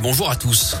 [0.00, 0.76] Bonjour à tous.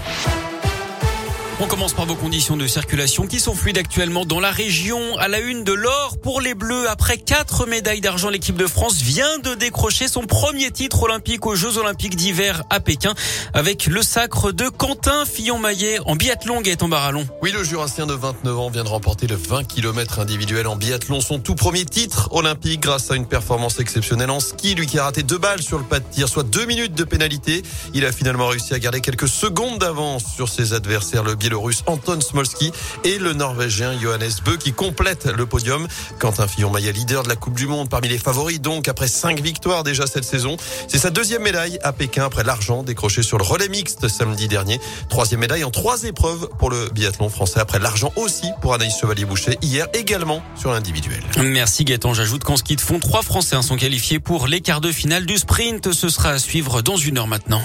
[1.58, 5.16] On commence par vos conditions de circulation qui sont fluides actuellement dans la région.
[5.16, 6.86] À la une de l'or pour les Bleus.
[6.86, 11.54] Après quatre médailles d'argent, l'équipe de France vient de décrocher son premier titre olympique aux
[11.54, 13.14] Jeux olympiques d'hiver à Pékin
[13.54, 17.26] avec le sacre de Quentin Fillon-Maillet en biathlon et en barallon.
[17.40, 21.22] Oui, le Jurassien de 29 ans vient de remporter le 20 km individuel en biathlon,
[21.22, 24.74] son tout premier titre olympique grâce à une performance exceptionnelle en ski.
[24.74, 27.04] Lui qui a raté deux balles sur le pas de tir, soit deux minutes de
[27.04, 27.62] pénalité.
[27.94, 31.24] Il a finalement réussi à garder quelques secondes d'avance sur ses adversaires.
[31.46, 32.72] Biélorusse Anton Smolski
[33.04, 35.86] et le norvégien Johannes Bö qui complètent le podium.
[36.18, 39.84] Quentin Fillon-Maillet, leader de la Coupe du Monde parmi les favoris, donc après cinq victoires
[39.84, 40.56] déjà cette saison.
[40.88, 44.80] C'est sa deuxième médaille à Pékin après l'argent décroché sur le relais mixte samedi dernier.
[45.08, 49.58] Troisième médaille en trois épreuves pour le biathlon français après l'argent aussi pour Anaïs Chevalier-Boucher
[49.62, 51.22] hier également sur l'individuel.
[51.38, 52.12] Merci Gaëtan.
[52.12, 55.36] J'ajoute qu'en ski de fond, trois Français sont qualifiés pour les quarts de finale du
[55.38, 55.92] sprint.
[55.92, 57.62] Ce sera à suivre dans une heure maintenant.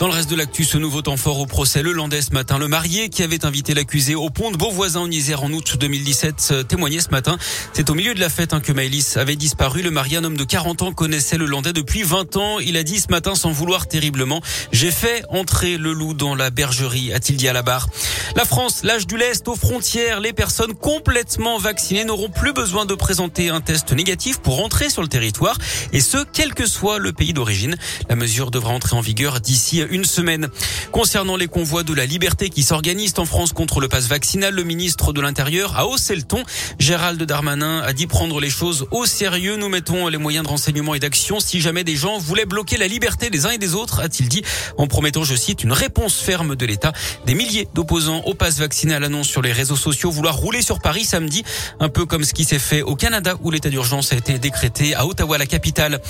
[0.00, 2.58] Dans le reste de l'actu, ce nouveau temps fort au procès le landais ce matin.
[2.58, 6.66] Le marié qui avait invité l'accusé au pont de Beauvoisin en Isère en août 2017
[6.66, 7.38] témoignait ce matin.
[7.72, 9.82] C'est au milieu de la fête hein, que Maëlys avait disparu.
[9.82, 12.58] Le marié, un homme de 40 ans, connaissait le landais depuis 20 ans.
[12.58, 16.50] Il a dit ce matin sans vouloir terriblement, j'ai fait entrer le loup dans la
[16.50, 17.86] bergerie, a-t-il dit à la barre.
[18.34, 20.18] La France, l'âge du lest aux frontières.
[20.18, 25.02] Les personnes complètement vaccinées n'auront plus besoin de présenter un test négatif pour entrer sur
[25.02, 25.56] le territoire
[25.92, 27.76] et ce, quel que soit le pays d'origine.
[28.08, 30.48] La mesure devra entrer en vigueur d'ici une semaine.
[30.92, 34.64] Concernant les convois de la liberté qui s'organisent en France contre le pass vaccinal, le
[34.64, 36.42] ministre de l'Intérieur a haussé le ton.
[36.78, 39.56] Gérald Darmanin a dit prendre les choses au sérieux.
[39.56, 42.86] Nous mettons les moyens de renseignement et d'action si jamais des gens voulaient bloquer la
[42.86, 44.42] liberté des uns et des autres, a-t-il dit,
[44.78, 46.92] en promettant, je cite, une réponse ferme de l'État.
[47.26, 51.04] Des milliers d'opposants au pass vaccinal annoncent sur les réseaux sociaux vouloir rouler sur Paris
[51.04, 51.44] samedi,
[51.80, 54.94] un peu comme ce qui s'est fait au Canada où l'état d'urgence a été décrété
[54.94, 56.00] à Ottawa, la capitale.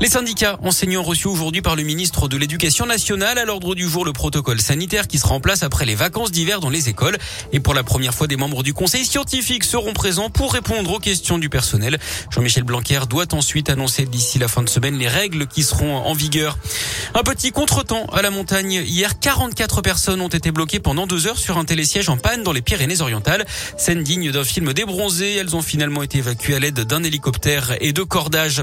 [0.00, 4.04] Les syndicats enseignants reçus aujourd'hui par le ministre de l'Éducation nationale à l'ordre du jour
[4.04, 7.16] le protocole sanitaire qui sera en place après les vacances d'hiver dans les écoles.
[7.52, 10.98] Et pour la première fois, des membres du conseil scientifique seront présents pour répondre aux
[10.98, 11.98] questions du personnel.
[12.30, 16.12] Jean-Michel Blanquer doit ensuite annoncer d'ici la fin de semaine les règles qui seront en
[16.12, 16.58] vigueur.
[17.14, 18.84] Un petit contretemps à la montagne.
[18.86, 22.52] Hier, 44 personnes ont été bloquées pendant deux heures sur un télésiège en panne dans
[22.52, 23.46] les Pyrénées-Orientales.
[23.78, 25.36] Scène digne d'un film débronzé.
[25.36, 28.62] Elles ont finalement été évacuées à l'aide d'un hélicoptère et de cordages.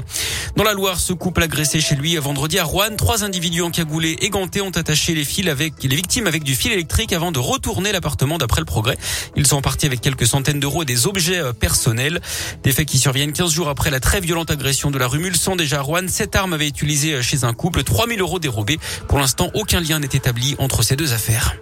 [0.56, 2.94] Dans la Loire, ce couple agressé chez lui vendredi à Rouen.
[2.96, 6.70] Trois individus encagoulés et gantés ont attaché les fils avec les victimes avec du fil
[6.70, 8.98] électrique avant de retourner l'appartement d'après le progrès.
[9.36, 12.20] Ils sont partis avec quelques centaines d'euros et des objets euh, personnels.
[12.62, 15.56] Des faits qui surviennent 15 jours après la très violente agression de la rue Mulsan
[15.56, 16.08] déjà à Rouen.
[16.08, 17.84] Cette arme avait été utilisée euh, chez un couple.
[17.84, 18.78] 3000 euros dérobés.
[19.08, 21.56] Pour l'instant, aucun lien n'est établi entre ces deux affaires.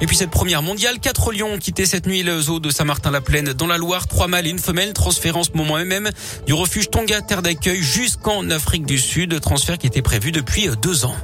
[0.00, 3.52] Et puis cette première mondiale, quatre lions ont quitté cette nuit le zoo de Saint-Martin-la-Plaine
[3.52, 6.10] dans la Loire, trois mâles et une femelle, transférant en ce moment même
[6.46, 10.76] du refuge Tonga, terre d'accueil, jusqu'en Afrique du Sud, transfert qui était prévu depuis euh,
[10.76, 11.16] deux ans.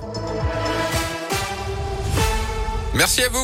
[2.94, 3.42] Merci à vous.